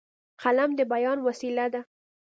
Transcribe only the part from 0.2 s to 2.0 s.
قلم د بیان وسیله ده.